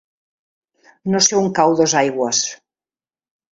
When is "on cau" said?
1.41-1.77